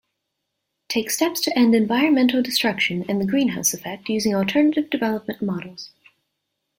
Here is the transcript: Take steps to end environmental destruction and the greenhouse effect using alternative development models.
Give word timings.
Take 0.87 1.11
steps 1.11 1.39
to 1.41 1.55
end 1.55 1.75
environmental 1.75 2.41
destruction 2.41 3.05
and 3.07 3.21
the 3.21 3.25
greenhouse 3.27 3.71
effect 3.71 4.09
using 4.09 4.33
alternative 4.33 4.89
development 4.89 5.43
models. 5.43 5.91